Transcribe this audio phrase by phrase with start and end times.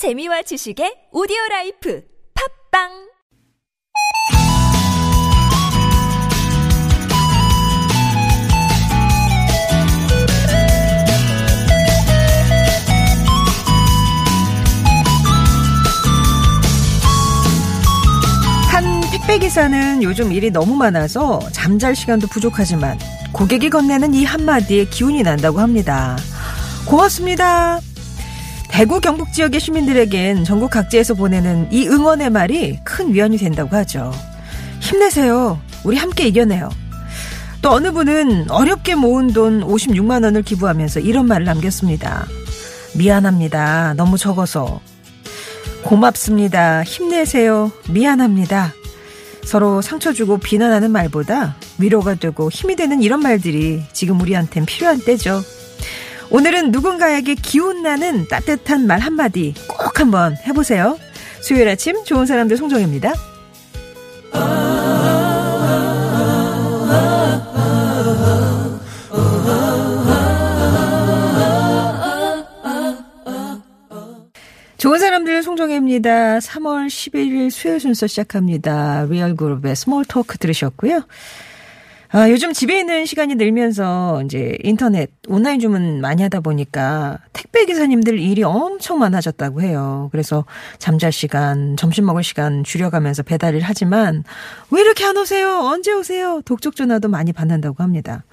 [0.00, 2.02] 재미와 지식의 오디오 life
[2.72, 2.88] 팟빵
[18.70, 22.98] 한 택배 기사는 요즘 일이 너무 많아서 잠잘 시간도 부족하지만
[23.32, 26.16] 고객이 건네는 이 한마디에 기운이 난다고 합니다.
[26.86, 27.89] 고맙습니다.
[28.80, 34.10] 대구 경북 지역의 시민들에겐 전국 각지에서 보내는 이 응원의 말이 큰 위안이 된다고 하죠.
[34.80, 35.60] 힘내세요.
[35.84, 36.70] 우리 함께 이겨내요.
[37.60, 42.26] 또 어느 분은 어렵게 모은 돈 56만 원을 기부하면서 이런 말을 남겼습니다.
[42.94, 43.92] 미안합니다.
[43.98, 44.80] 너무 적어서.
[45.84, 46.82] 고맙습니다.
[46.82, 47.72] 힘내세요.
[47.90, 48.72] 미안합니다.
[49.44, 55.42] 서로 상처 주고 비난하는 말보다 위로가 되고 힘이 되는 이런 말들이 지금 우리한텐 필요한 때죠.
[56.30, 60.98] 오늘은 누군가에게 기운나는 따뜻한 말 한마디 꼭 한번 해보세요.
[61.40, 63.12] 수요일 아침 좋은 사람들 송정입니다.
[74.80, 76.38] 좋은 사람들 송정혜입니다.
[76.38, 79.04] 3월 11일 수요일 순서 시작합니다.
[79.10, 81.02] 리얼그룹의 small talk 들으셨고요.
[82.12, 88.18] 아, 요즘 집에 있는 시간이 늘면서 이제 인터넷 온라인 주문 많이 하다 보니까 택배 기사님들
[88.18, 90.08] 일이 엄청 많아졌다고 해요.
[90.10, 90.44] 그래서
[90.78, 94.24] 잠잘 시간, 점심 먹을 시간 줄여가면서 배달을 하지만
[94.72, 95.60] 왜 이렇게 안 오세요?
[95.60, 96.42] 언제 오세요?
[96.44, 98.24] 독촉 전화도 많이 받는다고 합니다.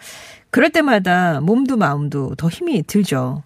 [0.50, 3.44] 그럴 때마다 몸도 마음도 더 힘이 들죠.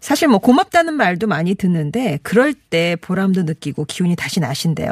[0.00, 4.88] 사실 뭐 고맙다는 말도 많이 듣는데 그럴 때 보람도 느끼고 기운이 다시 나신대요.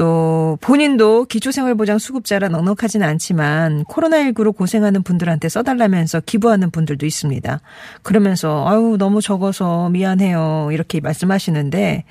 [0.00, 7.60] 또 본인도 기초생활보장 수급자라 넉넉하진 않지만 코로나19로 고생하는 분들한테 써달라면서 기부하는 분들도 있습니다.
[8.02, 12.04] 그러면서 아유 너무 적어서 미안해요 이렇게 말씀하시는데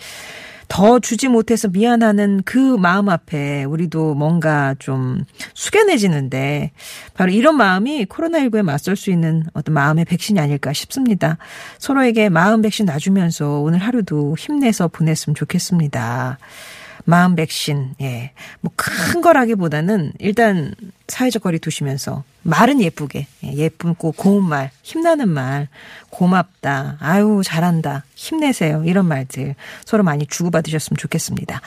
[0.67, 6.72] 더 주지 못해서 미안하는 그 마음 앞에 우리도 뭔가 좀 숙연해지는데
[7.16, 11.39] 바로 이런 마음이 코로나19에 맞설 수 있는 어떤 마음의 백신이 아닐까 싶습니다.
[11.80, 16.38] 서로에게 마음 백신 놔주면서 오늘 하루도 힘내서 보냈으면 좋겠습니다.
[17.09, 18.31] 마음 백신, 예.
[18.61, 20.75] 뭐 큰 거라기보다는 일단
[21.08, 25.67] 사회적 거리 두시면서 말은 예쁘게, 예, 예쁘고 고운 말, 힘나는 말,
[26.11, 28.83] 고맙다, 아유, 잘한다, 힘내세요.
[28.86, 29.55] 이런 말들
[29.86, 31.61] 서로 많이 주고받으셨으면 좋겠습니다.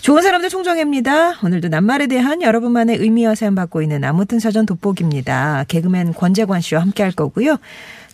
[0.00, 1.38] 좋은 사람들 총정입니다.
[1.44, 5.64] 오늘도 낱말에 대한 여러분만의 의미와 사연 받고 있는 아무튼 사전 돋보기입니다.
[5.68, 7.58] 개그맨 권재관 씨와 함께 할 거고요.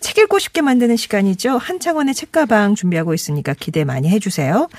[0.05, 1.57] 책 읽고 싶게 만드는 시간이죠.
[1.57, 4.69] 한창원의 책가방 준비하고 있으니까 기대 많이 해주세요.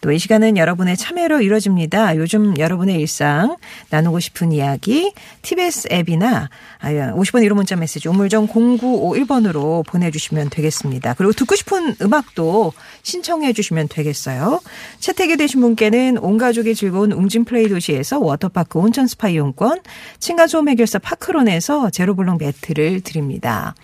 [0.00, 2.16] 또 이 시간은 여러분의 참여로 이루어집니다.
[2.16, 3.56] 요즘 여러분의 일상
[3.90, 6.48] 나누고 싶은 이야기 TBS 앱이나
[6.80, 11.14] 50원 유료 문자 메시지 우물정 0951번으로 보내주시면 되겠습니다.
[11.14, 12.72] 그리고 듣고 싶은 음악도
[13.02, 14.60] 신청해 주시면 되겠어요.
[15.00, 19.80] 채택이 되신 분께는 온 가족이 즐거운 웅진 플레이 도시에서 워터파크 온천 스파 이용권,
[20.20, 23.74] 층간소음 해결사 파크론에서 제로블록 매트를 드립니다.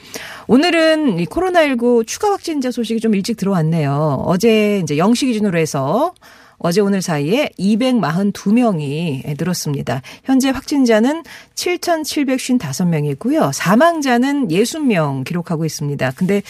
[0.46, 4.22] 오늘은 이 코로나19 추가 확진자 소식이 좀 일찍 들어왔네요.
[4.26, 6.12] 어제 이제 0시 기준으로 해서
[6.58, 10.00] 어제 오늘 사이에 242명이 늘었습니다.
[10.22, 11.25] 현재 확진자는
[11.56, 13.52] 7,755명이고요.
[13.52, 16.12] 사망자는 60명 기록하고 있습니다.
[16.12, 16.42] 근데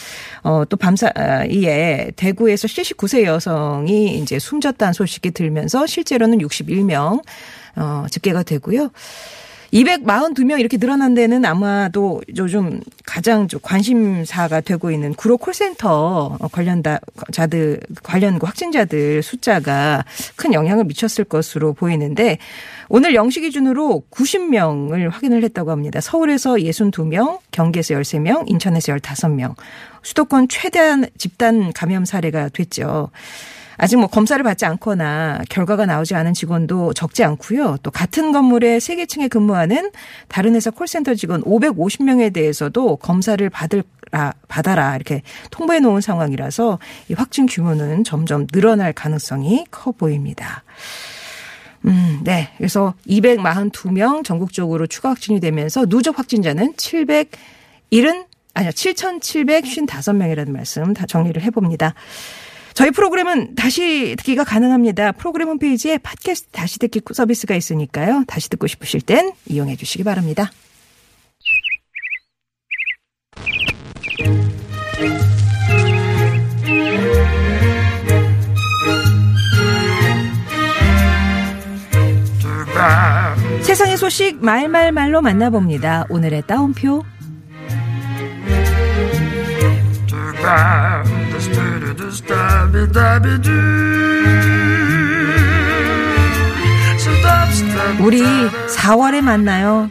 [0.43, 7.23] 어또 밤사이에 대구에서 79세 여성이 이제 숨졌다는 소식이 들면서 실제로는 61명
[7.77, 8.91] 어 집계가 되고요.
[9.73, 18.47] 242명 이렇게 늘어난 데는 아마도 요즘 가장 관심사가 되고 있는 구로 콜센터 관련자들 관련 그
[18.47, 20.05] 확진자들 숫자가
[20.37, 22.37] 큰 영향을 미쳤을 것으로 보이는데
[22.89, 26.01] 오늘 0시 기준으로 90명을 확인을 했다고 합니다.
[26.03, 29.55] 서울에서 62명, 경기에서 13명, 인천에서 15명.
[30.03, 33.11] 수도권 최대한 집단 감염 사례가 됐죠.
[33.83, 37.79] 아직 뭐 검사를 받지 않거나 결과가 나오지 않은 직원도 적지 않고요.
[37.83, 39.91] 또 같은 건물에 세 개 층에 근무하는
[40.29, 43.83] 다른 회사 콜센터 직원 550명에 대해서도 검사를 받을
[44.47, 46.79] 받아라 이렇게 통보해 놓은 상황이라서
[47.09, 50.63] 이 확진 규모는 점점 늘어날 가능성이 커 보입니다.
[51.87, 52.51] 음, 네.
[52.59, 57.33] 그래서 242명 전국적으로 추가 확진이 되면서 누적 확진자는 770
[58.55, 61.95] 아니요 7,755명이라는 말씀 다 정리를 해봅니다.
[62.75, 65.13] 저희 프로그램은 다시 듣기가 가능합니다.
[65.13, 68.25] 프로그램 홈페이지에 팟캐스트 다시 듣기 서비스가 있으니까요.
[68.27, 70.51] 다시 듣고 싶으실 땐 이용해 주시기 바랍니다.
[83.63, 86.07] 세상의 소식 말말말로 만나봅니다.
[86.09, 87.03] 오늘의 따옴표.
[98.01, 99.91] 우리 4월에 만나요.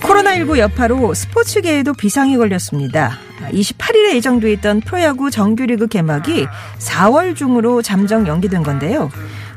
[0.00, 3.18] 코로나19 여파로 스포츠계에도 비상이 걸렸습니다.
[3.52, 6.48] 28일에 예정돼 있던 프로야구 정규리그 개막이
[6.78, 9.10] 4월 중으로 잠정 연기된 건데요.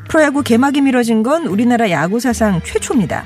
[0.08, 3.24] 프로야구 개막이 미뤄진 건 우리나라 야구 사상 최초입니다.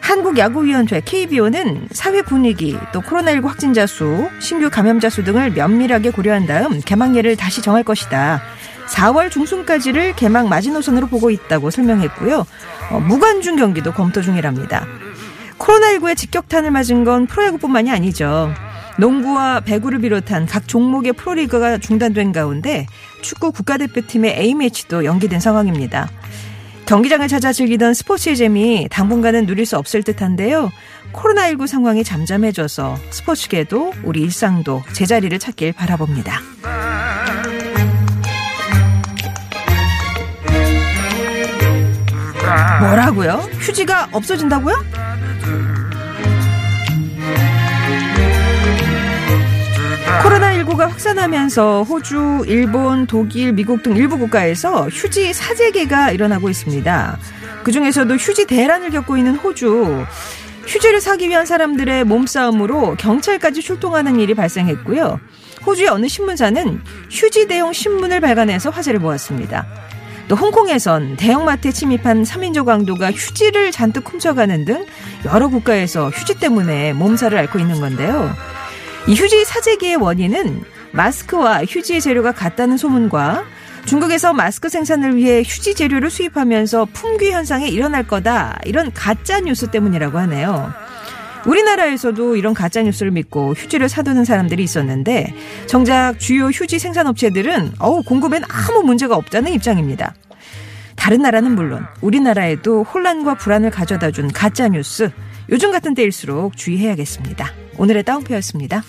[0.00, 6.80] 한국야구위원회 KBO는 사회 분위기 또 코로나19 확진자 수, 신규 감염자 수 등을 면밀하게 고려한 다음
[6.80, 8.42] 개막일을 다시 정할 것이다.
[8.88, 12.44] 4월 중순까지를 개막 마지노선으로 보고 있다고 설명했고요.
[12.90, 14.84] 어, 무관중 경기도 검토 중이랍니다.
[15.58, 18.52] 코로나19에 직격탄을 맞은 건 프로야구뿐만이 아니죠.
[18.98, 22.86] 농구와 배구를 비롯한 각 종목의 프로리그가 중단된 가운데
[23.22, 26.08] 축구 국가대표팀의 A매치도 연기된 상황입니다.
[26.86, 30.70] 경기장을 찾아 즐기던 스포츠의 재미 당분간은 누릴 수 없을 듯한데요.
[31.12, 36.40] 코로나19 상황이 잠잠해져서 스포츠계도 우리 일상도 제자리를 찾길 바라봅니다.
[42.80, 43.32] 뭐라고요?
[43.60, 45.11] 휴지가 없어진다고요?
[50.20, 57.18] 코로나19가 확산하면서 호주, 일본, 독일, 미국 등 일부 국가에서 휴지 사재계가 일어나고 있습니다.
[57.62, 60.04] 그 중에서도 휴지 대란을 겪고 있는 호주.
[60.66, 65.18] 휴지를 사기 위한 사람들의 몸싸움으로 경찰까지 출동하는 일이 발생했고요.
[65.66, 66.80] 호주의 어느 신문사는
[67.10, 69.66] 휴지 대용 신문을 발간해서 화제를 모았습니다.
[70.28, 74.86] 또 홍콩에선 대형마트에 침입한 3인조 강도가 휴지를 잔뜩 훔쳐가는 등
[75.24, 78.34] 여러 국가에서 휴지 때문에 몸살을 앓고 있는 건데요.
[79.08, 80.62] 이 휴지 사재기의 원인은
[80.92, 83.44] 마스크와 휴지 재료가 같다는 소문과
[83.84, 90.18] 중국에서 마스크 생산을 위해 휴지 재료를 수입하면서 품귀 현상이 일어날 거다 이런 가짜 뉴스 때문이라고
[90.18, 90.72] 하네요.
[91.46, 95.34] 우리나라에서도 이런 가짜 뉴스를 믿고 휴지를 사두는 사람들이 있었는데
[95.66, 100.14] 정작 주요 휴지 생산 업체들은 어우 공급엔 아무 문제가 없다는 입장입니다.
[100.94, 105.10] 다른 나라는 물론 우리나라에도 혼란과 불안을 가져다 준 가짜 뉴스
[105.52, 107.52] 요즘 같은 때일수록 주의해야겠습니다.
[107.76, 108.82] 오늘의 따옴표였습니다.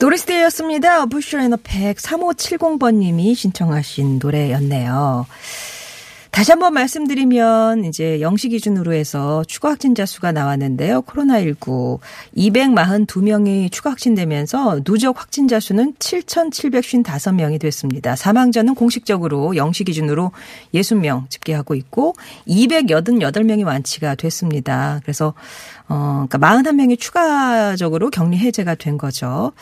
[0.00, 1.06] 노리스데이였습니다.
[1.06, 5.26] 부슈레너 100 3570번님이 신청하신 노래였네요.
[6.32, 11.02] 다시 한번 말씀드리면 이제 영시 기준으로 해서 추가 확진자 수가 나왔는데요.
[11.02, 11.98] 코로나19
[12.34, 18.16] 242명이 추가 확진되면서 누적 확진자 수는 7,755명이 됐습니다.
[18.16, 20.32] 사망자는 공식적으로 영시 기준으로
[20.72, 22.14] 60명 집계하고 있고
[22.48, 25.00] 288명이 완치가 됐습니다.
[25.02, 25.34] 그래서
[25.86, 29.52] 어 그러니까 41명이 추가적으로 격리 해제가 된 거죠.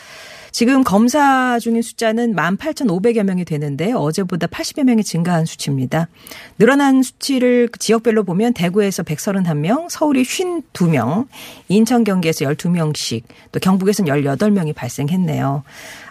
[0.51, 6.07] 지금 검사 중인 숫자는 18,500여 명이 되는데 어제보다 80여 명이 증가한 수치입니다.
[6.59, 11.27] 늘어난 수치를 지역별로 보면 대구에서 131명, 서울이 52명,
[11.69, 15.63] 인천 경기에서 12명씩, 또 경북에서는 18명이 발생했네요.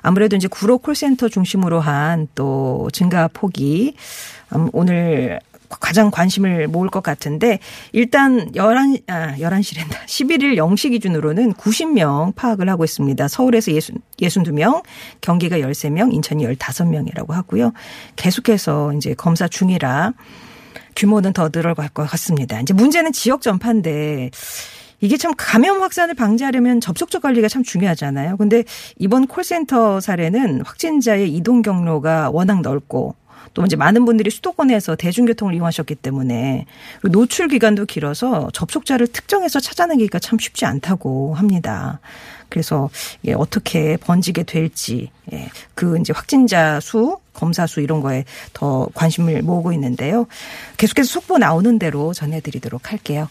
[0.02, 3.94] 아무래도 이제 구로 콜센터 중심으로 한 또 증가 폭이
[4.54, 5.40] 음, 오늘
[5.78, 7.60] 가장 관심을 모을 것 같은데
[7.92, 10.04] 일단 11, 아, 11시랜다.
[10.06, 13.28] 11일 0시 기준으로는 90명 파악을 하고 있습니다.
[13.28, 14.82] 서울에서 60, 62명,
[15.20, 17.72] 경기가 13명, 인천이 15명이라고 하고요.
[18.16, 20.12] 계속해서 이제 검사 중이라
[20.96, 22.60] 규모는 더 늘어갈 것 같습니다.
[22.60, 24.30] 이제 문제는 지역 전파인데
[25.00, 28.36] 이게 참 감염 확산을 방지하려면 접촉적 관리가 참 중요하잖아요.
[28.36, 28.64] 근데
[28.98, 33.14] 이번 콜센터 사례는 확진자의 이동 경로가 워낙 넓고
[33.54, 36.66] 또 이제 많은 분들이 수도권에서 대중교통을 이용하셨기 때문에
[37.02, 42.00] 노출 기간도 길어서 접촉자를 특정해서 찾아내기가 참 쉽지 않다고 합니다.
[42.48, 42.90] 그래서
[43.24, 49.42] 예, 어떻게 번지게 될지 예, 그 이제 확진자 수 검사 수 이런 거에 더 관심을
[49.42, 50.26] 모으고 있는데요.
[50.76, 53.28] 계속해서 속보 나오는 대로 전해드리도록 할게요.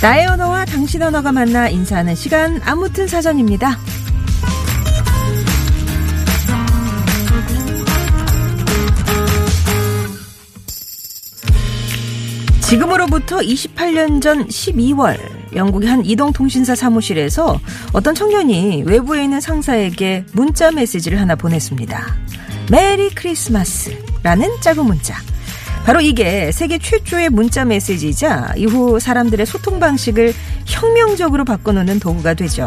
[0.00, 0.47] 나의 언어와 당
[0.88, 3.78] 신 언어가 만나 인사하는 시간 아무튼 사전입니다.
[12.62, 15.18] 지금으로부터 28년 전 12월
[15.54, 17.60] 영국의 한 이동통신사 사무실에서
[17.92, 22.16] 어떤 청년이 외부에 있는 상사에게 문자 메시지를 하나 보냈습니다.
[22.70, 25.16] 메리 크리스마스라는 짧은 문자.
[25.88, 30.34] 바로 이게 세계 최초의 문자 메시지이자 이후 사람들의 소통 방식을
[30.66, 32.66] 혁명적으로 바꿔놓는 도구가 되죠.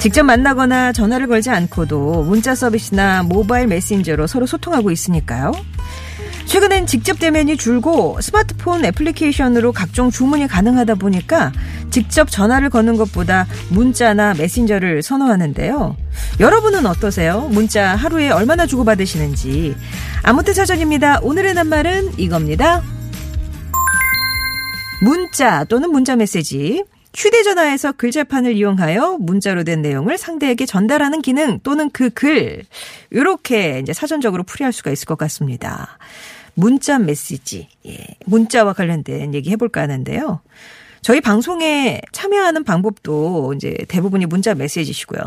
[0.00, 5.52] 직접 만나거나 전화를 걸지 않고도 문자 서비스나 모바일 메신저로 서로 소통하고 있으니까요.
[6.46, 11.52] 최근엔 직접 대면이 줄고 스마트폰 애플리케이션으로 각종 주문이 가능하다 보니까
[11.90, 15.96] 직접 전화를 거는 것보다 문자나 메신저를 선호하는데요.
[16.40, 17.48] 여러분은 어떠세요?
[17.50, 19.74] 문자 하루에 얼마나 주고받으시는지.
[20.22, 21.20] 아무튼 사전입니다.
[21.22, 22.82] 오늘의 낱말은 이겁니다.
[25.02, 26.84] 문자 또는 문자 메시지.
[27.14, 32.64] 휴대전화에서 글자판을 이용하여 문자로 된 내용을 상대에게 전달하는 기능 또는 그 글.
[33.10, 35.98] 이렇게 이제 사전적으로 풀이할 수가 있을 것 같습니다.
[36.54, 37.68] 문자 메시지.
[37.86, 37.98] 예.
[38.26, 40.40] 문자와 관련된 얘기 해볼까 하는데요.
[41.02, 45.20] 저희 방송에 참여하는 방법도 이제 대부분이 문자 메시지시고요.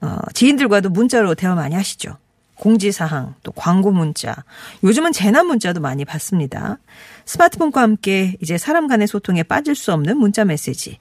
[0.00, 2.16] 어, 지인들과도 문자로 대화 많이 하시죠.
[2.56, 4.34] 공지사항, 또 광고 문자.
[4.84, 6.78] 요즘은 재난 문자도 많이 받습니다.
[7.24, 10.98] 스마트폰과 함께 이제 사람 간의 소통에 빠질 수 없는 문자 메시지.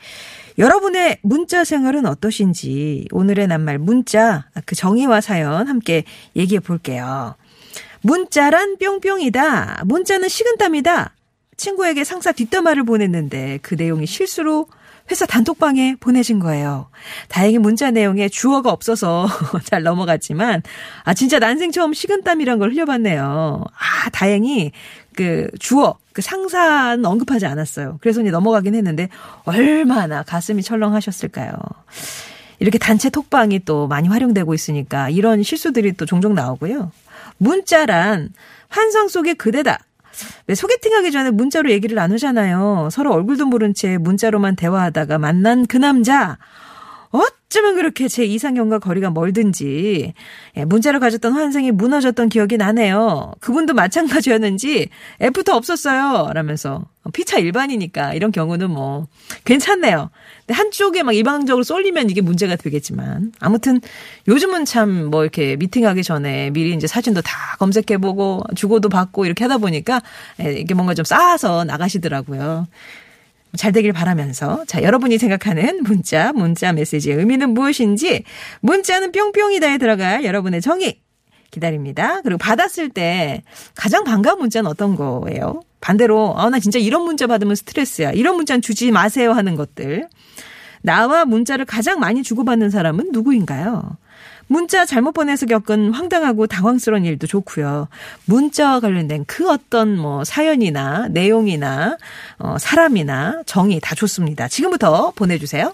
[0.58, 6.04] 여러분의 문자 생활은 어떠신지 오늘의 낱말 문자 그 정의와 사연 함께
[6.36, 7.36] 얘기해 볼게요.
[8.02, 9.84] 문자란 뿅뿅이다.
[9.86, 11.14] 문자는 식은땀이다.
[11.58, 14.68] 친구에게 상사 뒷담화를 보냈는데 그 내용이 실수로
[15.10, 16.90] 회사 단톡방에 보내진 거예요.
[17.28, 19.28] 다행히 문자 내용에 주어가 없어서
[19.66, 20.64] 잘 넘어갔지만,
[21.04, 23.64] 아, 진짜 난생 처음 식은땀이란 걸 흘려봤네요.
[23.68, 24.72] 아, 다행히
[25.16, 27.98] 그 주어, 그 상사는 언급하지 않았어요.
[28.02, 29.10] 그래서 이제 넘어가긴 했는데,
[29.44, 31.52] 얼마나 가슴이 철렁하셨을까요.
[32.60, 36.92] 이렇게 단체 톡방이 또 많이 활용되고 있으니까 이런 실수들이 또 종종 나오고요.
[37.42, 38.30] 문자란
[38.70, 39.80] 환상 속의 그대다.
[40.46, 42.90] 왜 소개팅하기 전에 문자로 얘기를 나누잖아요.
[42.92, 46.38] 서로 얼굴도 모른 채 문자로만 대화하다가 만난 그 남자.
[47.12, 50.14] 어쩌면 그렇게 제 이상형과 거리가 멀든지
[50.58, 53.34] 예, 문자로 가졌던 환상이 무너졌던 기억이 나네요.
[53.42, 54.90] 그분도 마찬가지였는지
[55.22, 56.32] 애프터 없었어요.
[56.34, 59.08] 라면서 피차 일반이니까 이런 경우는 뭐
[59.44, 60.12] 괜찮네요.
[60.46, 63.82] 근데 한쪽에 막 일방적으로 쏠리면 이게 문제가 되겠지만 아무튼
[64.28, 69.58] 요즘은 참 뭐 이렇게 미팅하기 전에 미리 이제 사진도 다 검색해보고 주고도 받고 이렇게 하다
[69.58, 70.02] 보니까
[70.42, 72.68] 예, 이게 뭔가 좀 쌓아서 나가시더라고요.
[73.56, 78.24] 잘 되길 바라면서 자 여러분이 생각하는 문자 문자 메시지의 의미는 무엇인지
[78.62, 81.00] 문자는 뿅뿅이다에 들어갈 여러분의 정의
[81.52, 82.22] 기다립니다.
[82.22, 83.44] 그리고 받았을 때
[83.76, 85.62] 가장 반가운 문자는 어떤 거예요?
[85.82, 88.12] 반대로 아 나 진짜 이런 문자 받으면 스트레스야.
[88.12, 90.08] 이런 문자는 주지 마세요 하는 것들.
[90.82, 93.98] 나와 문자를 가장 많이 주고받는 사람은 누구인가요?
[94.52, 97.88] 문자 잘못 보내서 겪은 황당하고 당황스러운 일도 좋고요.
[98.26, 101.98] 문자와 관련된 그 어떤 뭐 사연이나 내용이나
[102.38, 104.50] 어 사람이나 정의 다 좋습니다.
[104.50, 105.74] 지금부터 보내 주세요.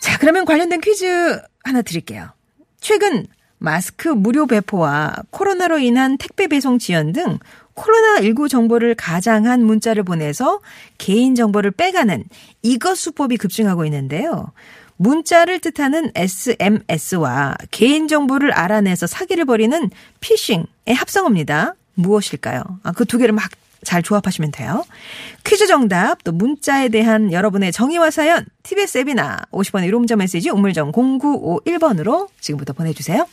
[0.00, 2.28] 자, 그러면 관련된 퀴즈 하나 드릴게요.
[2.80, 3.26] 최근
[3.58, 7.40] 마스크 무료 배포와 코로나로 인한 택배 배송 지연 등
[7.74, 10.60] 코로나19 정보를 가장한 문자를 보내서
[10.96, 12.22] 개인 정보를 빼가는
[12.62, 14.52] 이것 수법이 급증하고 있는데요.
[14.98, 19.90] 문자를 뜻하는 SMS와 개인정보를 알아내서 사기를 벌이는
[20.20, 21.74] 피싱의 합성어입니다.
[21.94, 22.62] 무엇일까요?
[22.82, 23.50] 아, 그 두 개를 막
[23.84, 24.84] 잘 조합하시면 돼요.
[25.44, 30.92] 퀴즈 정답, 또 문자에 대한 여러분의 정의와 사연, TBS 앱이나 50번의 유료 문자 메시지 우물정
[30.92, 33.26] 0951번으로 지금부터 보내주세요.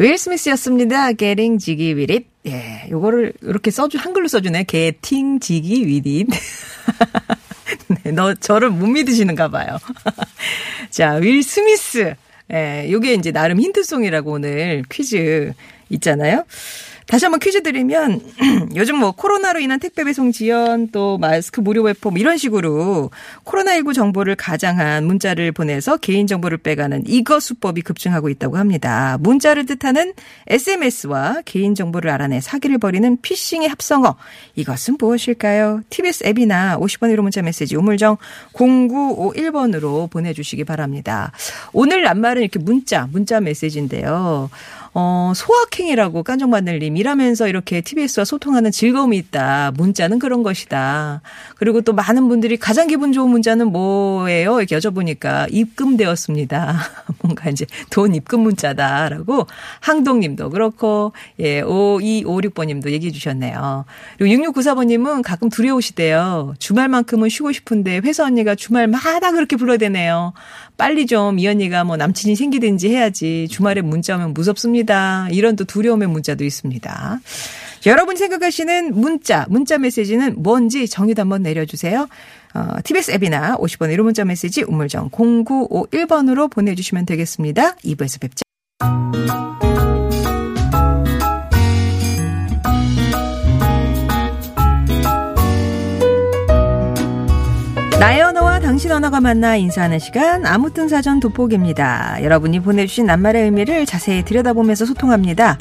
[0.00, 1.12] 윌 스미스였습니다.
[1.12, 2.26] Getting Jiggy with it.
[2.46, 4.64] 예, 요거를 이렇게 써주, 한글로 써주네.
[4.64, 6.30] Getting Jiggy with it.
[8.02, 9.76] 네, 너 저를 못 믿으시는가 봐요.
[10.88, 12.14] 자, 윌 스미스.
[12.50, 15.52] 예, 요게 이제 나름 힌트송이라고 오늘 퀴즈
[15.90, 16.44] 있잖아요.
[17.10, 18.20] 다시 한번 퀴즈 드리면
[18.76, 23.10] 요즘 뭐 코로나로 인한 택배 배송 지연 또 마스크 무료 배포 뭐 이런 식으로
[23.44, 29.18] 코로나19 정보를 가장한 문자를 보내서 개인 정보를 빼가는 이거 수법이 급증하고 있다고 합니다.
[29.18, 30.12] 문자를 뜻하는
[30.46, 34.14] SMS와 개인 정보를 알아내 사기를 벌이는 피싱의 합성어
[34.54, 35.82] 이것은 무엇일까요?
[35.90, 38.18] TBS 앱이나 50번 1호 문자 메시지 우물정
[38.52, 41.32] 0951번으로 보내주시기 바랍니다.
[41.72, 44.48] 오늘 낱말은 이렇게 문자 문자 메시지인데요.
[44.92, 49.72] 어, 소확행이라고 깐종바늘님 일하면서 이렇게 TBS와 소통하는 즐거움이 있다.
[49.76, 51.22] 문자는 그런 것이다.
[51.56, 54.58] 그리고 또 많은 분들이 가장 기분 좋은 문자는 뭐예요?
[54.58, 56.80] 이렇게 여쭤보니까 입금되었습니다.
[57.22, 59.46] 뭔가 이제 돈 입금 문자다라고
[59.80, 63.84] 항동님도 그렇고 예, 5256번님도 얘기해 주셨네요.
[64.18, 66.54] 그리고 6694번님은 가끔 두려우시대요.
[66.58, 70.32] 주말만큼은 쉬고 싶은데 회사 언니가 주말마다 그렇게 불러대네요.
[70.80, 75.28] 빨리 좀 이 언니가 뭐 남친이 생기든지 해야지 주말에 문자 오면 무섭습니다.
[75.30, 77.20] 이런 또 두려움의 문자도 있습니다.
[77.84, 82.08] 여러분이 생각하시는 문자, 문자 메시지는 뭔지 정의도 한번 내려주세요.
[82.54, 87.76] 어, TBS 앱이나 50번 1호 문자 메시지 우물정 0951번으로 보내주시면 되겠습니다.
[87.76, 88.42] 2부에서 뵙죠.
[98.00, 102.22] 나의 언어와 당신 언어가 만나 인사하는 시간 아무튼 사전 돋보기입니다.
[102.22, 105.58] 여러분이 보내주신 낱말의 의미를 자세히 들여다보면서 소통합니다.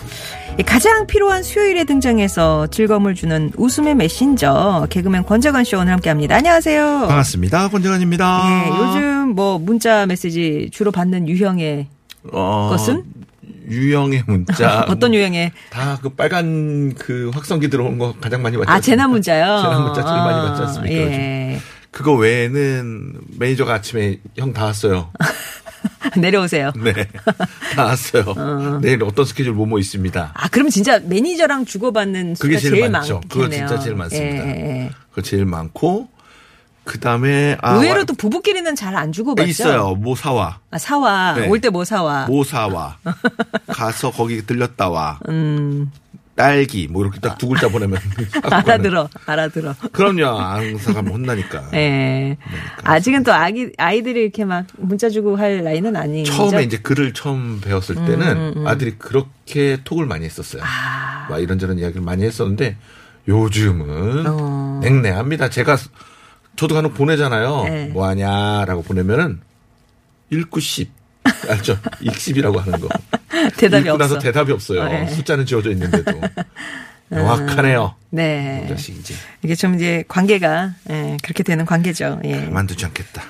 [0.66, 6.38] 가장 필요한 수요일에 등장해서 즐거움을 주는 웃음의 메신저 개그맨 권재관 씨 오늘 함께합니다.
[6.38, 7.08] 안녕하세요.
[7.10, 7.68] 반갑습니다.
[7.70, 8.42] 권재관입니다.
[8.48, 11.88] 예, 요즘 뭐 문자 메시지 주로 받는 유형의
[12.32, 13.04] 어, 것은?
[13.70, 14.86] 유형의 문자.
[14.90, 18.72] 어떤 유형의 다 그 빨간 그 확성기 들어온 거 가장 많이 받죠.
[18.72, 19.62] 아 재난 문자요.
[19.62, 20.96] 재난 문자 제일 많이 아, 받지 않습니까?
[20.96, 21.54] 예.
[21.56, 21.79] 요즘.
[21.92, 25.12] 그거 외에는 매니저가 아침에 형 다 왔어요.
[26.18, 26.72] 내려오세요.
[26.84, 26.94] 네.
[27.76, 28.80] 다 왔어요.
[28.82, 30.32] 내일 어떤 스케줄 뭐뭐 있습니다.
[30.34, 33.22] 아, 그럼 진짜 매니저랑 주고받는 그게 제일, 제일 많죠.
[33.30, 33.68] 그거 많겠네요.
[33.68, 34.46] 진짜 제일 많습니다.
[34.46, 34.90] 예, 예.
[35.10, 36.10] 그거 제일 많고
[36.84, 39.50] 그다음에 아, 의외로 와- 또 부부끼리는 잘 안 주고 받죠.
[39.50, 39.96] 있어요.
[39.96, 40.60] 뭐 사와.
[40.72, 41.34] 아, 사와.
[41.36, 41.48] 네.
[41.48, 42.26] 올때 뭐 사와.
[42.28, 42.98] 뭐 사와.
[43.68, 45.20] 가서 거기 들렸다 와.
[45.30, 45.92] 음,
[46.40, 48.00] 딸기 뭐 이렇게 딱 두 글자 보내면
[48.50, 49.10] 알아들어.
[49.26, 49.76] 알아들어.
[49.92, 50.40] 그럼요.
[50.40, 51.70] 항상 가면 혼나니까.
[51.74, 52.38] 예.
[52.84, 56.32] 아직은 또 아기, 아이들이 이렇게 막 문자 주고 할 나이는 아니죠.
[56.32, 60.64] 처음에 이제 글을 처음 배웠을 음, 때는 아들이 그렇게 톡을 많이 했었어요.
[61.30, 62.78] 막 이런저런 이야기를 많이 했었는데
[63.28, 64.80] 요즘은 어.
[64.82, 65.50] 냉랭합니다.
[65.50, 65.78] 제가
[66.56, 67.64] 저도 간혹 보내잖아요.
[67.66, 67.86] 네.
[67.88, 69.42] 뭐 하냐라고 보내면은
[70.30, 70.92] 읽고 십
[71.50, 71.78] 알죠?
[72.02, 72.88] 익십이라고 하는 거.
[73.58, 74.20] 대답이 읽고 나서 없어.
[74.20, 74.86] 대답이 없어요.
[74.86, 75.08] 네.
[75.08, 76.20] 숫자는 지워져 있는데도
[77.10, 77.96] 명확하네요.
[78.12, 78.66] 네.
[78.70, 79.16] 자식이지.
[79.44, 82.22] 이게 좀 이제 관계가, 예, 그렇게 되는 관계죠.
[82.26, 82.36] 예.
[82.46, 83.24] 만두지 않겠다.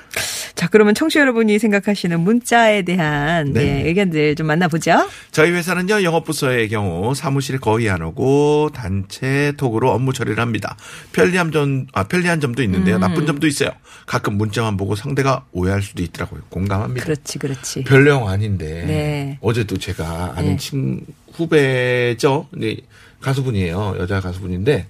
[0.60, 3.62] 자, 그러면 청취자 여러분이 생각하시는 문자에 대한 네.
[3.86, 5.08] 예, 의견들 좀 만나보죠.
[5.32, 10.76] 저희 회사는요 영업부서의 경우 사무실에 거의 안 오고 단체 톡으로 업무 처리를 합니다.
[11.14, 12.96] 편리한 점, 아, 편리한 점도 있는데요.
[12.98, 13.00] 음.
[13.00, 13.70] 나쁜 점도 있어요.
[14.06, 16.42] 가끔 문자만 보고 상대가 오해할 수도 있더라고요.
[16.50, 17.06] 공감합니다.
[17.06, 17.86] 그렇지, 그렇지.
[17.86, 19.38] 별 내용 아닌데 네.
[19.40, 20.58] 어제도 제가 아는 네.
[20.58, 22.48] 친 후배죠.
[22.52, 22.76] 근데
[23.22, 23.96] 가수분이에요.
[24.00, 24.88] 여자 가수분인데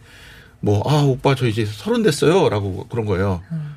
[0.62, 3.44] 뭐 아 오빠 저 이제 서른 됐어요 라고 그런 거예요.
[3.52, 3.76] 음.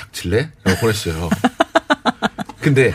[0.00, 0.50] 닥칠래?
[0.64, 1.28] 라고 보냈어요.
[2.60, 2.92] 근데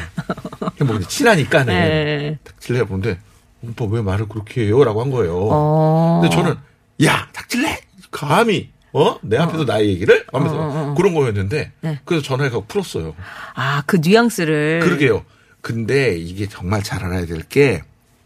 [0.86, 2.40] 뭐 친하니까는 네.
[2.44, 3.20] 닥칠래 보는데
[3.64, 4.84] 오빠 왜 말을 그렇게 해요?
[4.84, 5.48] 라고 한 거예요.
[5.52, 6.20] 어.
[6.22, 6.56] 근데 저는
[7.04, 7.80] 야 닥칠래?
[8.12, 9.18] 감히 어?
[9.22, 10.26] 내 앞에서 나의 얘기를?
[10.32, 12.00] 하면서 그런 거였는데 네.
[12.06, 13.14] 그래서 전화해서 풀었어요.
[13.56, 14.80] 아, 그 뉘앙스를.
[14.84, 15.24] 그러게요.
[15.62, 17.82] 근데 이게 정말 잘 알아야 될 게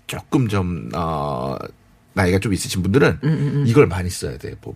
[0.08, 1.56] 조금 좀, 어,
[2.20, 3.20] 나이가 좀 있으신 분들은
[3.66, 4.56] 이걸 많이 써야 돼요.
[4.62, 4.76] 뭐,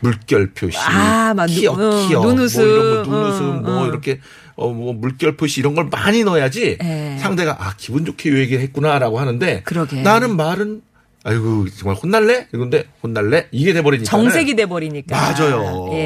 [0.00, 2.60] 물결 표시, 음, 아, 막 키어, 눈- 키어, 눈웃음.
[2.62, 3.88] 뭐 이런 거, 눈웃음, 응, 뭐 응.
[3.88, 4.20] 이렇게,
[4.56, 7.16] 어, 뭐 물결 표시 이런 걸 많이 넣어야지 예.
[7.20, 10.02] 상대가 아, 기분 좋게 요 얘기를 했구나라고 하는데 그러게.
[10.02, 10.82] 나는 말은
[11.22, 12.46] 아이고, 정말 혼날래?
[12.54, 13.48] 이건데, 혼날래?
[13.52, 14.10] 이게 돼버리니까.
[14.10, 15.14] 정색이 돼버리니까.
[15.14, 15.90] 맞아요.
[15.92, 15.98] 예,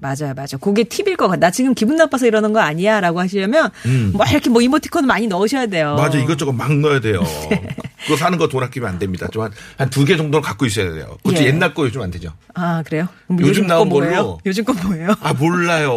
[0.00, 0.58] 맞아요, 맞아요.
[0.60, 1.40] 그게 팁일 것 같아.
[1.40, 3.00] 나 지금 기분 나빠서 이러는 거 아니야?
[3.00, 4.10] 라고 하시려면, 음.
[4.14, 5.94] 뭐 이렇게 뭐 이모티콘 많이 넣으셔야 돼요.
[5.96, 7.22] 맞아 이것저것 막 넣어야 돼요.
[7.50, 7.66] 네.
[8.04, 9.26] 그거 사는 거 돈 아끼면 안 됩니다.
[9.32, 11.16] 좀 한 한 두 개 정도는 갖고 있어야 돼요.
[11.24, 11.46] 그것도 예.
[11.48, 12.32] 옛날 거 요즘 안 되죠.
[12.54, 13.08] 아, 그래요?
[13.40, 14.14] 요즘 거 나온 뭐예요?
[14.16, 14.40] 걸로.
[14.46, 15.08] 요즘 거 뭐예요?
[15.20, 15.96] 아 몰라요.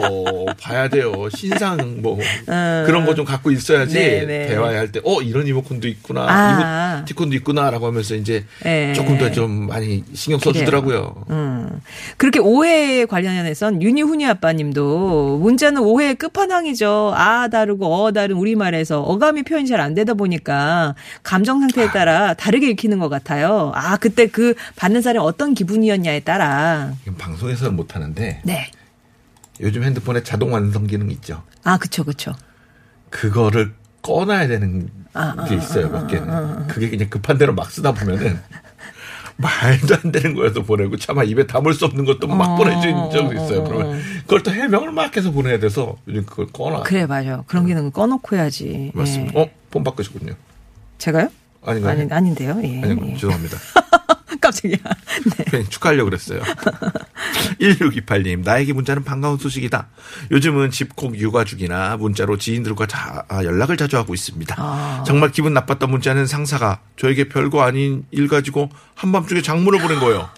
[0.60, 1.14] 봐야 돼요.
[1.36, 4.02] 신상 뭐 그런 거 좀 갖고 있어야지 어.
[4.02, 4.48] 네, 네.
[4.48, 6.96] 대화할 때 어 이런 이모콘도 있구나, 아.
[7.00, 8.94] 이모티콘도 있구나 라고 하면서 이제 네.
[8.94, 11.26] 조금 더 좀 많이 신경 써주더라고요.
[11.30, 11.80] 음.
[12.18, 17.14] 그렇게 오해에 관련해선 윤희훈이 아빠님도 문자는 오해의 끝판왕이죠.
[17.16, 22.70] 아 다르고 어 다른 우리말에서 어감이 표현이 잘 안 되다 보니까 감정 상태에 따라 다르게
[22.72, 23.72] 읽히는 것 같아요.
[23.74, 26.92] 아 그때 그 받는 사람이 어떤 기분이었냐에 따라.
[27.18, 28.72] 방송에서는 못 하는데 네.
[29.62, 31.42] 요즘 핸드폰에 자동 완성 기능 있죠.
[31.64, 32.34] 아 그쵸 그쵸.
[33.10, 36.68] 그거를 꺼놔야 되는 아, 게 있어요, 몇 개는.
[36.68, 38.38] 그게 그냥 급한 대로 막 쓰다 보면은
[39.40, 43.30] 말도 안 되는 거여서 보내고 차마 입에 담을 수 없는 것도 막 어, 보내준 적도
[43.30, 43.60] 어, 있어요.
[43.62, 46.84] 어, 그러면 그걸 또 해명을 막 해서 보내야 돼서 요즘 그걸 꺼놔.
[46.84, 47.44] 그래 맞아.
[47.48, 48.92] 그런 기능은 꺼놓고 해야지.
[48.94, 49.40] 맞습니다.
[49.40, 49.44] 예.
[49.44, 49.50] 어?
[49.72, 50.34] 폰 바꾸시군요.
[50.98, 51.30] 제가요?
[51.64, 51.92] 아닌가요?
[52.02, 52.60] 아니 아닌데요.
[52.64, 52.82] 예.
[52.82, 53.14] 아니, 예.
[53.16, 53.58] 죄송합니다.
[54.42, 54.78] 깜짝이야.
[55.38, 55.46] 네.
[55.48, 56.42] 괜히 축하하려고 그랬어요.
[57.62, 59.88] 1628님, 나에게 문자는 반가운 소식이다.
[60.32, 64.56] 요즘은 집콕 육아 중이나 문자로 지인들과 자, 아, 연락을 자주 하고 있습니다.
[64.58, 65.04] 아.
[65.06, 70.30] 정말 기분 나빴던 문자는 상사가 저에게 별거 아닌 일 가지고 한밤중에 장문을 보낸 거예요.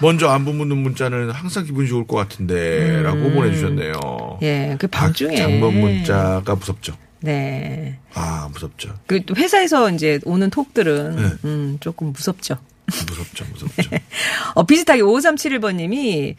[0.00, 4.38] 먼저 안부 묻는 문자는 항상 기분이 좋을 것 같은데 라고 보내주셨네요.
[4.42, 5.34] 예, 그 밤중에.
[5.36, 6.94] 장문 문자가 무섭죠.
[7.20, 7.98] 네.
[8.14, 8.94] 아, 무섭죠.
[9.06, 11.30] 그또 회사에서 이제 오는 톡들은 네.
[11.44, 12.58] 음, 조금 무섭죠.
[13.08, 13.90] 무섭죠, 무섭죠.
[14.54, 16.36] 어, 비슷하게 5371번님이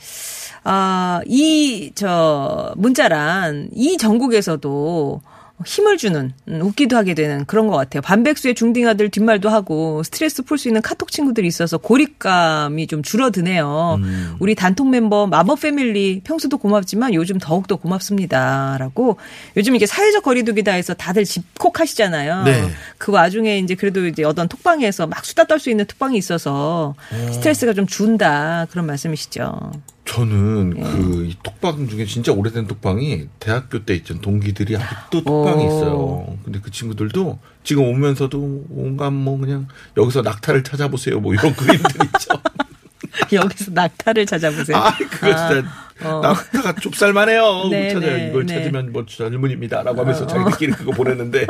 [0.64, 5.22] 아, 이, 저, 문자란 이 전국에서도
[5.66, 8.02] 힘을 주는 음, 웃기도 하게 되는 그런 것 같아요.
[8.02, 13.98] 반백수의 중딩아들 뒷말도 하고 스트레스 풀 수 있는 카톡 친구들이 있어서 고립감이 좀 줄어드네요.
[14.02, 14.36] 음.
[14.40, 19.18] 우리 단톡 멤버 마법 패밀리 평소도 고맙지만 요즘 더욱더 고맙습니다라고
[19.58, 22.44] 요즘 이게 사회적 거리두기다 해서 다들 집콕하시잖아요.
[22.44, 22.70] 네.
[22.98, 26.96] 그 와중에 이제 그래도 이제 어떤 톡방에서 막 수다 떨 수 있는 톡방이 있어서
[27.34, 29.72] 스트레스가 좀 준다 그런 말씀이시죠.
[30.10, 30.82] 저는 예.
[30.82, 35.68] 그이 톡방 중에 진짜 오래된 톡방이 대학교 때 있던 동기들이 아직도 톡방이 오.
[35.68, 36.38] 있어요.
[36.44, 39.68] 근데 그 친구들도 지금 오면서도 온갖 뭐 그냥
[39.98, 42.42] 여기서 낙타를 찾아보세요 뭐 이런 그림들 있죠.
[43.32, 44.78] 여기서 낙타를 찾아보세요.
[44.78, 45.64] 아, 그거 진짜
[46.02, 46.22] 어.
[46.22, 47.68] 낙타가 좁쌀만해요.
[47.70, 48.18] 네, 찾아요.
[48.18, 48.56] 네, 이걸 네.
[48.56, 51.46] 찾으면 뭐 젊은입니다라고 하면서 자기들끼리 그거 보냈는데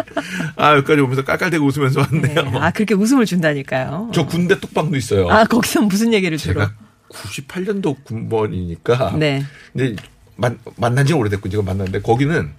[0.58, 2.44] 아 여기까지 오면서 깔깔대고 웃으면서 왔네요.
[2.44, 2.60] 네.
[2.60, 4.12] 아 그렇게 웃음을 준다니까요.
[4.14, 5.30] 저 군대 톡방도 있어요.
[5.30, 6.70] 아 거기서 무슨 얘기를 들어?
[7.14, 9.16] 제가 98년도 군번이니까.
[9.18, 9.44] 네.
[9.74, 9.96] 근데
[10.36, 12.52] 만, 만난 지 오래됐고 지금 만났는데 거기는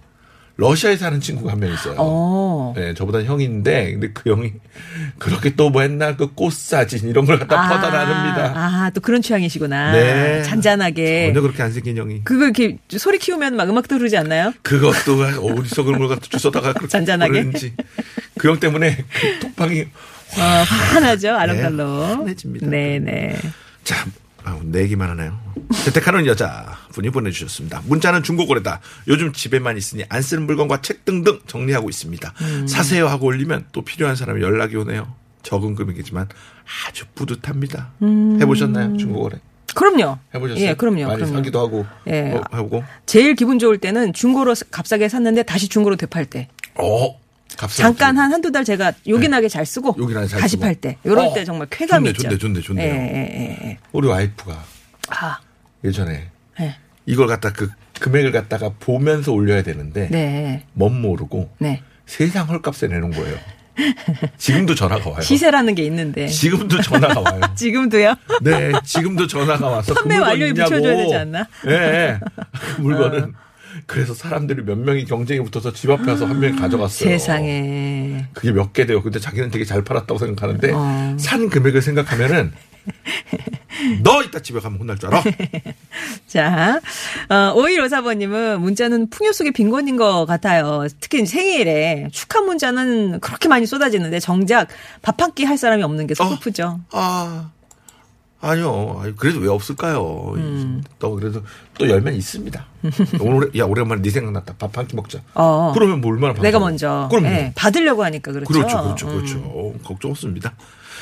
[0.57, 1.95] 러시아에 사는 친구가 한 명 있어요.
[1.99, 2.75] 어.
[2.77, 4.53] 네, 저보다 형인데 근데 그 형이
[5.19, 8.53] 그렇게 또뭐 옛날 그 꽃 사진 이런 걸 갖다 퍼다랍니다.
[8.55, 9.93] 아, 또 그런 취향이시구나.
[9.93, 10.43] 네.
[10.43, 11.29] 잔잔하게.
[11.29, 12.25] 전혀 그렇게 안 생긴 형이.
[12.25, 14.53] 그거 이렇게 소리 키우면 막 음악 들으지 않나요?
[14.61, 17.33] 그것도 어디서 그런 걸 갖다 주워다가 그렇게 잔잔하게?
[17.33, 17.73] 그러는지
[18.39, 20.41] 그형 때문에 그 톡방이 어,
[20.93, 22.03] 화나죠, 아름달로.
[22.19, 22.67] 환해집니다.
[22.69, 23.39] 네네.
[23.83, 24.05] 자,
[24.44, 25.38] 아우, 내기만 하네요.
[25.85, 27.83] 재택하는 여자 분이 보내주셨습니다.
[27.87, 28.81] 문자는 중고거래다.
[29.09, 32.33] 요즘 집에만 있으니 안 쓰는 물건과 책 등등 정리하고 있습니다.
[32.40, 32.66] 음.
[32.66, 35.14] 사세요 하고 올리면 또 필요한 사람이 연락이 오네요.
[35.42, 36.29] 적은 금액이지만
[36.87, 37.92] 아주 뿌듯합니다.
[38.40, 38.96] 해보셨나요?
[38.96, 39.38] 중고거래?
[39.74, 40.18] 그럼요.
[40.35, 40.64] 해보셨어요?
[40.64, 40.68] 음.
[40.68, 41.07] 예, 그럼요.
[41.07, 41.35] 많이 그럼요.
[41.37, 42.33] 사기도 하고 예.
[42.33, 42.83] 어, 하고.
[43.07, 46.48] 제일 기분 좋을 때는 중고로 값싸게 샀는데 다시 중고로 되팔 때.
[46.74, 47.18] 어,
[47.57, 48.17] 잠깐.
[48.17, 50.03] 한 한두 달 제가 요긴하게 잘 쓰고 네.
[50.03, 50.63] 요긴하게 잘 다시 쓰고.
[50.63, 50.97] 팔 때.
[51.05, 52.39] 요럴 어, 때 정말 쾌감이 좋네, 있죠.
[52.39, 52.95] 좋네, 좋네, 좋네요.
[52.95, 53.79] 예, 예, 예, 예.
[53.93, 54.65] 우리 와이프가
[55.11, 55.39] 아,
[55.85, 56.29] 예전에
[56.61, 56.77] 예.
[57.07, 60.65] 이걸 갖다 그 금액을 갖다가 보면서 올려야 되는데 네.
[60.73, 61.83] 멋 모르고 네.
[62.07, 63.37] 세상 헐값에 내는 거예요.
[64.37, 65.21] 지금도 전화가 와요.
[65.23, 66.27] 시세라는 게 있는데.
[66.27, 67.41] 지금도 전화가 와요.
[67.57, 68.15] 지금도요?
[68.43, 70.71] 네, 지금도 전화가 와서 그 판매 완료에 있냐고.
[70.71, 71.47] 붙여줘야 되지 않나?
[71.63, 72.19] 그
[72.83, 73.33] 물건은
[73.87, 77.09] 그래서 사람들이 몇 명이 경쟁에 붙어서 집 앞에 와서 한 명이 가져갔어요.
[77.11, 78.27] 세상에.
[78.33, 79.03] 그게 몇 개 돼요.
[79.03, 81.16] 근데 자기는 되게 잘 팔았다고 생각하는데 어.
[81.19, 82.53] 산 금액을 생각하면은
[84.03, 85.23] 너 이따 집에 가면 혼날 줄 알아?
[86.27, 86.81] 자,
[87.29, 90.87] 어, 5154번님은 문자는 풍요 속의 빈곤인 것 같아요.
[91.01, 94.69] 특히 생일에 축하 문자는 그렇게 많이 쏟아지는데 정작
[95.03, 96.81] 밥 한 끼 할 사람이 없는 게 서글프죠.
[96.93, 97.51] 아,
[98.42, 99.00] 아니요.
[99.03, 100.33] 아니, 그래도 왜 없을까요?
[100.37, 100.83] 음.
[100.98, 101.42] 또 그래도
[101.79, 102.66] 또 열면 있습니다.
[103.20, 104.55] 오늘 야 오랜만에 네 생각났다.
[104.57, 105.20] 밥 한 끼 먹자.
[105.35, 105.72] 어.
[105.74, 106.59] 그러면 뭐 얼마나 내가.
[106.59, 107.26] 먼저 그럼요.
[107.29, 108.50] 예, 받으려고 하니까 그렇죠.
[108.53, 109.14] 그렇죠, 그렇죠, 음.
[109.16, 109.74] 그렇죠.
[109.85, 110.55] 걱정 없습니다.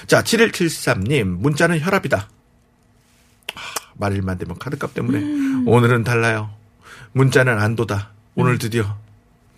[0.09, 2.16] 자, 7173님, 문자는 혈압이다.
[3.55, 5.64] 하, 말일만 되면 카드값 때문에 음.
[5.68, 6.51] 오늘은 달라요.
[7.12, 8.11] 문자는 안도다.
[8.35, 8.96] 오늘 드디어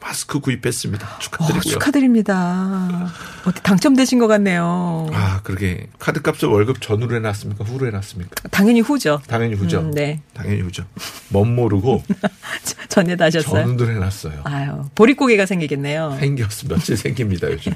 [0.00, 1.06] 마스크 구입했습니다.
[1.06, 1.60] 어, 축하드리고요.
[1.60, 3.12] 축하드립니다.
[3.42, 5.08] 어떻게 당첨되신 것 같네요.
[5.12, 7.64] 아, 그러게 카드값을 월급 전후로 해놨습니까?
[7.64, 8.48] 후로 해놨습니까?
[8.50, 9.20] 당연히 후죠.
[9.26, 9.80] 당연히 후죠.
[9.80, 10.20] 음, 네.
[10.34, 10.84] 당연히 후죠.
[11.28, 12.02] 멋 모르고
[12.88, 13.64] 전에다 하셨어요.
[13.66, 14.40] 전후로 해놨어요.
[14.44, 16.16] 아유, 보릿고개가 생기겠네요.
[16.18, 17.72] 생겼어 며칠 생깁니다 요즘.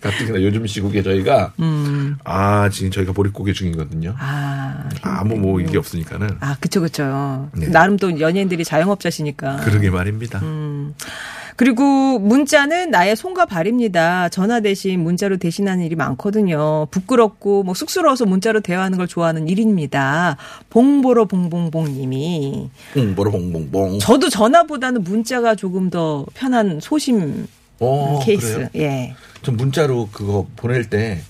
[0.00, 2.16] 가뜩이나 요즘 시국에 저희가 음.
[2.24, 4.16] 아 지금 저희가 보릿고개 중이거든요.
[4.18, 7.48] 아, 아무 뭐 일이 없으니까는 아, 그쵸, 그쵸.
[7.54, 7.68] 네.
[7.68, 9.58] 나름 또 연예인들이 자영업자시니까.
[9.58, 10.40] 그러게 말입니다.
[10.40, 10.94] 음.
[11.62, 14.28] 그리고 문자는 나의 손과 발입니다.
[14.30, 16.88] 전화 대신 문자로 대신하는 일이 많거든요.
[16.90, 20.38] 부끄럽고 뭐 쑥스러워서 문자로 대화하는 걸 좋아하는 일입니다.
[20.70, 24.00] 봉보로 봉봉봉님이 봉보로 봉봉봉.
[24.00, 27.46] 저도 전화보다는 문자가 조금 더 편한 소심
[27.78, 28.54] 어, 케이스.
[28.54, 28.68] 그래요?
[28.74, 29.14] 예.
[29.42, 31.20] 전 문자로 그거 보낼 때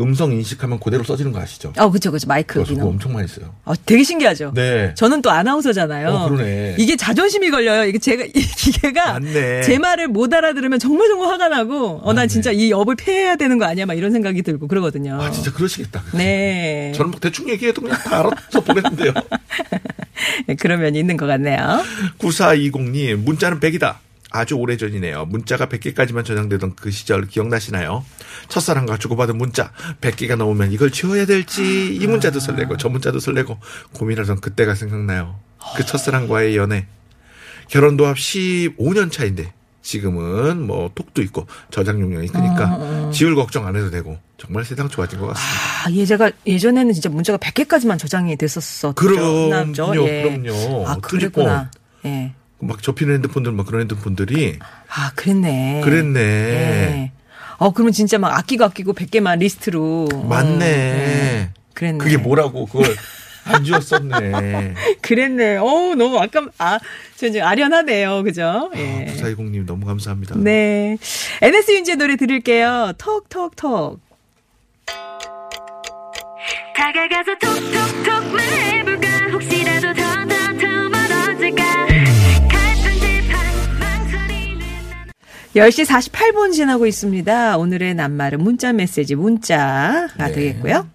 [0.00, 1.72] 음성 인식하면 그대로 써지는 거 아시죠?
[1.78, 2.26] 어, 그쵸, 그쵸.
[2.26, 2.86] 마이크 그거 기능.
[2.86, 3.54] 엄청 많이 써요.
[3.64, 4.52] 어, 되게 신기하죠.
[4.54, 4.94] 네.
[4.96, 6.08] 저는 또 아나운서잖아요.
[6.08, 6.76] 어, 그러네.
[6.78, 7.84] 이게 자존심이 걸려요.
[7.84, 9.62] 이게 제가 이 기계가 맞네.
[9.62, 12.28] 제 말을 못 알아들으면 정말 정말 화가 나고 어 난 맞네.
[12.28, 15.20] 진짜 이 업을 폐해야 되는 거 아니야 막 이런 생각이 들고 그러거든요.
[15.20, 16.02] 아 진짜 그러시겠다.
[16.14, 16.92] 네.
[16.96, 19.12] 저는 뭐 대충 얘기해도 그냥 다 알아서 보냈는데요.
[20.46, 21.82] 네, 그런 면이 있는 것 같네요.
[22.18, 23.96] 9420님 문자는 100이다.
[24.30, 25.26] 아주 오래전이네요.
[25.26, 28.04] 문자가 100개까지만 저장되던 그 시절 기억나시나요?
[28.48, 33.58] 첫사랑과 주고받은 문자 100개가 넘으면 이걸 지워야 될지 이 문자도 설레고 저 문자도 설레고
[33.92, 35.38] 고민하던 그때가 생각나요.
[35.76, 36.86] 그 첫사랑과의 연애.
[37.68, 43.90] 결혼도 합 15년 차인데 지금은 뭐 톡도 있고 저장 용량이 크니까 지울 걱정 안 해도
[43.90, 45.86] 되고 정말 세상 좋아진 것 같습니다.
[45.86, 48.94] 아, 예제가 예전에는 진짜 문자가 100개까지만 저장이 됐었었죠.
[48.94, 49.92] 그럼요, 죠?
[50.06, 50.22] 예.
[50.22, 50.88] 그럼요.
[50.88, 51.70] 아, 그랬구나.
[52.04, 52.34] 예.
[52.60, 55.80] 막 접히는 핸드폰들 막 그런 핸드폰들이 아, 그랬네.
[55.84, 56.20] 그랬네.
[56.20, 57.12] 예.
[57.58, 60.08] 어, 그러면 진짜 막 아끼고 아끼고 100개만 리스트로.
[60.28, 60.64] 맞네.
[60.64, 61.50] 어, 예.
[61.74, 61.98] 그랬네.
[61.98, 62.94] 그게 뭐라고 그걸
[63.44, 64.74] 안 지웠었네.
[65.02, 65.56] 그랬네.
[65.58, 66.78] 어우, 너무 아까, 아,
[67.16, 68.22] 저 이제 아련하네요.
[68.22, 68.70] 그죠?
[68.76, 69.06] 예.
[69.06, 70.36] 부사이공님 너무 감사합니다.
[70.38, 70.96] 네.
[71.42, 72.92] NS 윤지의 노래 들을게요.
[72.98, 74.00] 톡, 톡, 톡.
[76.76, 78.79] 다가가서 톡톡톡 말
[85.54, 87.56] 10시 48분 지나고 있습니다.
[87.58, 90.32] 오늘의 낱말은 문자 메시지 문자가 네.
[90.32, 90.86] 되겠고요.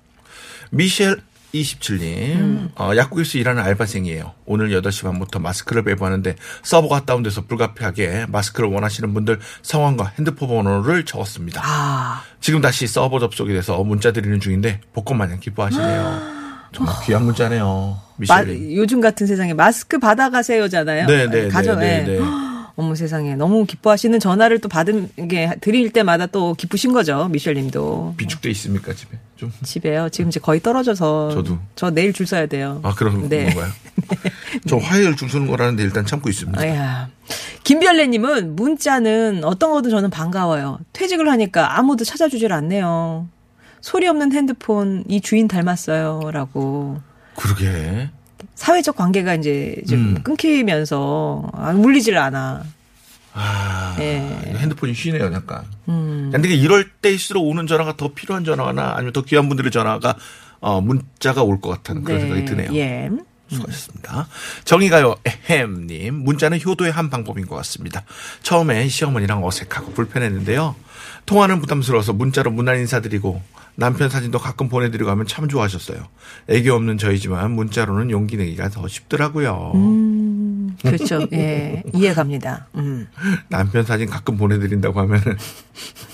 [0.72, 1.20] 미셸
[1.54, 2.70] 27님, 음.
[2.76, 4.34] 어, 약국에서 일하는 알바생이에요.
[4.46, 11.62] 오늘 8시 반부터 마스크를 배부하는데 서버가 다운돼서 불가피하게 마스크를 원하시는 분들 성함과 핸드폰 번호를 적었습니다.
[11.64, 16.36] 아, 지금 다시 서버 접속이 돼서 문자 드리는 중인데 복권 마냥 기뻐하시네요.
[16.76, 17.98] 정말 귀한 문자네요.
[18.28, 18.76] 마- 미셸님.
[18.76, 21.08] 요즘 같은 세상에 마스크 받아가세요잖아요.
[21.08, 22.04] 네, 네, 가져, 네, 예.
[22.04, 22.26] 네, 네.
[22.78, 28.50] 어머 세상에 너무 기뻐하시는 전화를 또 받은 게 드릴 때마다 또 기쁘신 거죠 미셸님도 비축돼
[28.52, 29.18] 있습니까 집에?
[29.38, 29.52] 좀.
[29.64, 31.58] 집에요 지금 이제 거의 떨어져서 저도.
[31.76, 32.82] 저 내일 줄 서야 돼요.
[32.84, 33.46] 아 그런 네.
[33.46, 33.72] 건가요?
[34.68, 36.60] 저 화요일 줄 서는 거라는데 일단 참고 있습니다.
[36.62, 37.10] 아야
[37.64, 40.80] 김별래님은 문자는 어떤 거든 저는 반가워요.
[40.94, 43.28] 퇴직을 하니까 아무도 찾아주질 않네요.
[43.82, 47.02] 소리 없는 핸드폰 이 주인 닮았어요라고.
[47.36, 48.10] 그러게.
[48.66, 50.24] 사회적 관계가 이제 좀 음.
[50.24, 52.64] 끊기면서 아, 물리질 않아.
[53.34, 54.18] 아 예.
[54.56, 55.66] 핸드폰이 쉬네요 약간.
[55.88, 56.32] 음.
[56.34, 60.16] 근데 이럴 때일수록 오는 전화가 더 필요한 전화나 아니면 더 귀한 분들의 전화가
[60.62, 62.74] 어, 문자가 올 것 같다는 그런 생각이 드네요.
[62.76, 63.10] 예.
[63.50, 64.28] 수고하셨습니다.
[64.64, 65.16] 정의가요,
[65.48, 66.16] 에헴님.
[66.24, 68.04] 문자는 효도의 한 방법인 것 같습니다.
[68.42, 70.76] 처음엔 시어머니랑 어색하고 불편했는데요.
[71.28, 73.40] 통화는 부담스러워서 문자로 문안 인사드리고
[73.76, 75.98] 남편 사진도 가끔 보내드리고 하면 참 좋아하셨어요.
[76.48, 79.74] 애기 없는 저희지만 문자로는 용기 내기가 더 쉽더라고요.
[79.76, 81.28] 음, 그렇죠.
[81.34, 81.84] 예.
[81.94, 82.68] 이해갑니다.
[82.76, 83.08] 음.
[83.50, 85.38] 남편 사진 가끔 보내드린다고 하면은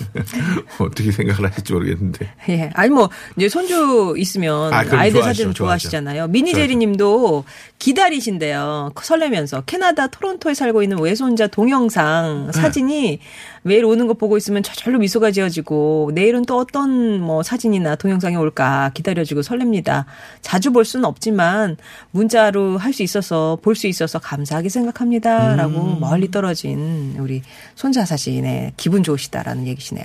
[0.78, 2.28] 어떻게 생각을 하실지 모르겠는데.
[2.48, 2.70] 예.
[2.74, 5.58] 아니 뭐 이제 손주 있으면 아, 그럼 아이들 좋아하죠, 사진 좋아하죠.
[5.58, 6.28] 좋아하시잖아요.
[6.28, 7.44] 미니제리 님도
[7.78, 8.92] 기다리신대요.
[9.00, 12.60] 설레면서 캐나다 토론토에 살고 있는 외손자 동영상 네.
[12.60, 13.20] 사진이
[13.62, 18.90] 매일 오는 거 보고 있으면 저절로 미소가 지어지고 내일은 또 어떤 뭐 사진이나 동영상이 올까
[18.94, 20.04] 기다려지고 설렙니다.
[20.42, 21.76] 자주 볼 수는 없지만
[22.10, 26.00] 문자로 할 수 있어서 볼 수 있어서 감사하게 생각합니다라고 음.
[26.00, 27.42] 멀리 떨어진 우리
[27.74, 30.04] 손자 사진에 기분 좋으시다라는 얘기시네요.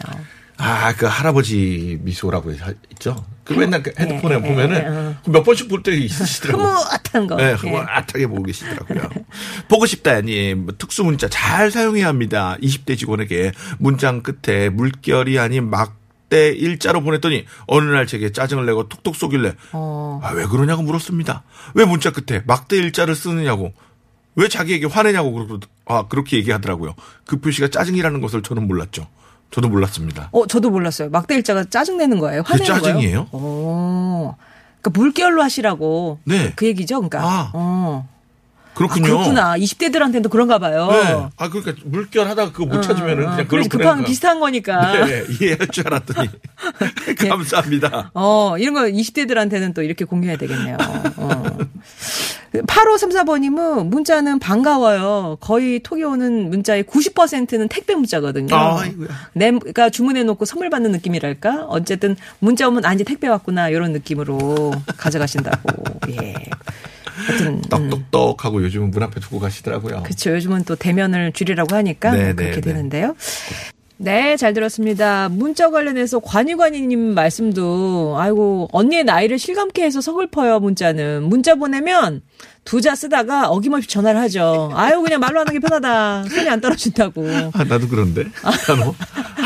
[0.57, 2.51] 아, 그 할아버지 미소라고
[2.93, 3.25] 있죠?
[3.43, 6.65] 그 맨날 그 핸드폰에 예, 예, 예, 보면은 몇 번씩 볼 때 있으시더라고요.
[6.67, 7.35] 흐뭇한 거.
[7.35, 7.53] 네, 예.
[7.53, 9.09] 흐뭇하게 보고 계시더라고요.
[9.69, 12.57] 보고 싶다님, 특수 문자 잘 사용해야 합니다.
[12.61, 19.15] 20대 직원에게 문장 끝에 물결이 아닌 막대 일자로 보냈더니 어느 날 제게 짜증을 내고 톡톡
[19.15, 20.19] 쏘길래 어.
[20.23, 21.43] 아, 왜 그러냐고 물었습니다.
[21.75, 23.73] 왜 문자 끝에 막대 일자를 쓰느냐고.
[24.35, 26.95] 왜 자기에게 화내냐고 그러, 아, 그렇게 얘기하더라고요.
[27.25, 29.07] 그 표시가 짜증이라는 것을 저는 몰랐죠.
[29.51, 30.29] 저도 몰랐습니다.
[30.31, 31.09] 어, 저도 몰랐어요.
[31.09, 32.43] 막대 일자가 짜증내는 거예요.
[32.45, 33.25] 화내는 짜증이에요?
[33.27, 33.29] 거예요?
[33.31, 34.35] 오.
[34.81, 36.19] 그러니까 물결로 하시라고.
[36.25, 36.53] 네.
[36.55, 36.95] 그 얘기죠.
[36.97, 37.21] 그러니까.
[37.23, 38.07] 아, 어.
[38.73, 39.05] 그렇군요.
[39.05, 39.57] 아, 그렇구나.
[39.57, 40.87] 20대들한테도 그런가 봐요.
[40.91, 41.27] 네.
[41.37, 44.79] 아, 그러니까 물결 하다가 그거 못 찾으면은 어, 그냥 그걸 급한 비슷한 거니까.
[44.91, 45.05] 거야.
[45.07, 46.29] 네, 이해할 줄 알았더니.
[47.27, 48.11] 감사합니다.
[48.13, 50.77] 어, 이런 거 20대들한테는 또 이렇게 공유해야 되겠네요.
[51.15, 51.43] 어.
[52.53, 55.37] 8534번님은 문자는 반가워요.
[55.39, 58.55] 거의 톡이 오는 문자의 90%는 택배 문자거든요.
[58.55, 59.07] 아이고야.
[59.33, 61.65] 내가 주문해 놓고 선물 받는 느낌이랄까?
[61.65, 63.69] 어쨌든 문자 오면 아, 이제 택배 왔구나.
[63.69, 65.83] 이런 느낌으로 가져가신다고.
[66.21, 66.33] 예.
[67.27, 67.47] 하여튼.
[67.47, 67.61] 음.
[67.69, 70.03] 떡떡떡하고 요즘은 문 앞에 두고 가시더라고요.
[70.03, 70.31] 그렇죠.
[70.35, 72.61] 요즘은 또 대면을 줄이라고 하니까 네, 그렇게 네, 네.
[72.61, 73.07] 되는데요.
[73.07, 73.76] 네,
[74.37, 75.27] 잘 들었습니다.
[75.29, 80.59] 문자 관련해서 관유관이님 말씀도 아이고 언니의 나이를 실감케 해서 서글퍼요.
[80.59, 82.21] 문자는 문자 보내면
[82.63, 84.71] 두 자 쓰다가 어김없이 전화를 하죠.
[84.75, 86.25] 아유 그냥 말로 하는 게 편하다.
[86.29, 87.25] 손이 안 떨어진다고.
[87.53, 88.25] 아, 나도 그런데.
[88.43, 88.93] 나도.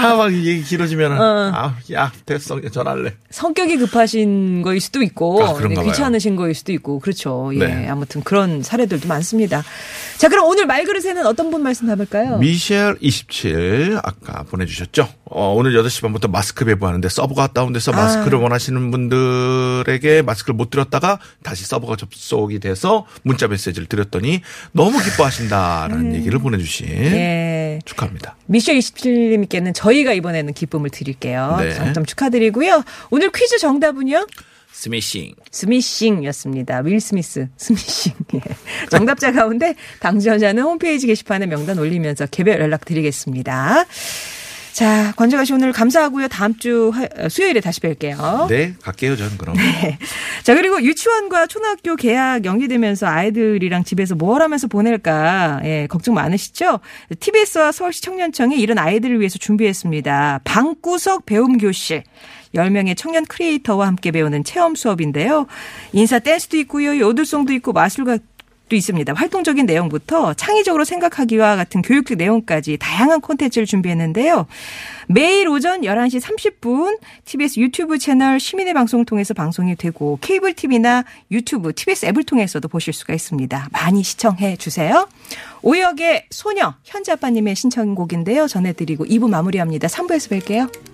[0.05, 1.51] 아, 막 얘기 길어지면, 어.
[1.53, 2.59] 아, 야, 됐어.
[2.61, 3.13] 전화할래.
[3.29, 5.83] 성격이 급하신 거일 수도 있고 아, 네.
[5.83, 7.51] 귀찮으신 거일 수도 있고 그렇죠.
[7.53, 7.87] 예, 네.
[7.87, 9.63] 아무튼 그런 사례들도 많습니다.
[10.17, 12.37] 자, 그럼 오늘 말그릇에는 어떤 분 말씀 담을까요?
[12.37, 15.07] 미셸 27 아까 보내 주셨죠.
[15.25, 21.65] 어, 오늘 8시 반부터 마스크 배부하는데 서버가 다운돼서 마스크를 원하시는 분들에게 마스크를 못 드렸다가 다시
[21.65, 24.41] 서버가 접속이 돼서 문자 메시지를 드렸더니
[24.73, 27.79] 너무 기뻐하신다라는 얘기를 보내 주신 예.
[27.85, 28.35] 축하합니다.
[28.47, 31.57] 미셸 27님께는 저희 가 이번에는 기쁨을 드릴게요.
[31.59, 31.73] 네.
[31.75, 32.83] 당첨 축하드리고요.
[33.11, 34.25] 오늘 퀴즈 정답은요?
[34.71, 35.35] 스미싱.
[35.51, 36.79] 스미싱이었습니다.
[36.79, 38.13] 윌 스미스, 스미싱.
[38.35, 38.41] 예.
[38.89, 43.85] 정답자 가운데 당첨자는 홈페이지 게시판에 명단 올리면서 개별 연락 드리겠습니다.
[44.73, 46.27] 자, 권정아 씨 오늘 감사하고요.
[46.29, 48.47] 다음 주 화- 수요일에 다시 뵐게요.
[48.47, 49.55] 네, 갈게요, 저는 그럼.
[50.43, 56.79] 자, 그리고 유치원과 초등학교 개학 연기되면서 아이들이랑 집에서 뭘 하면서 보낼까, 예, 걱정 많으시죠?
[57.19, 60.41] TBS와 서울시 청년청이 이런 아이들을 위해서 준비했습니다.
[60.45, 62.03] 방구석 배움 교실.
[62.55, 65.47] 10명의 청년 크리에이터와 함께 배우는 체험 수업인데요.
[65.93, 66.99] 인사 댄스도 있고요.
[66.99, 68.17] 요들송도 있고 마술가
[68.71, 69.13] 도 있습니다.
[69.13, 74.47] 활동적인 내용부터 창의적으로 생각하기와 같은 교육적 내용까지 다양한 콘텐츠를 준비했는데요.
[75.07, 81.73] 매일 오전 11시 30분 TBS 유튜브 채널 시민의 방송 통해서 방송이 되고 케이블 TV나 유튜브
[81.73, 83.67] TBS 앱을 통해서도 보실 수가 있습니다.
[83.73, 85.07] 많이 시청해 주세요.
[85.61, 88.47] 오역의 소녀 현자빠님의 신청곡인데요.
[88.47, 89.89] 전해드리고 2부 마무리합니다.
[89.89, 90.90] 3부에서 뵐게요.